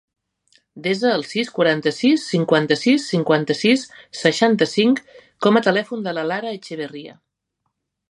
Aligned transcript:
Desa 0.85 1.11
el 1.17 1.25
sis, 1.33 1.51
quaranta-sis, 1.57 2.23
cinquanta-sis, 2.31 3.07
cinquanta-sis, 3.13 3.87
seixanta-cinc 4.23 5.05
com 5.47 5.61
a 5.63 5.67
telèfon 5.71 6.05
de 6.09 6.19
la 6.21 6.29
Lara 6.33 6.59
Etxeberria. 6.61 7.19